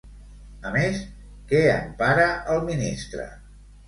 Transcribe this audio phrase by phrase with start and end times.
[0.69, 1.01] A més,
[1.51, 2.23] què empara
[2.55, 3.27] el ministre?